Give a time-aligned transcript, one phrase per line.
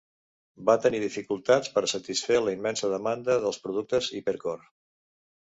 [0.69, 4.67] Van tenir dificultats per satisfer la immensa demanda dels productes Hypercolor.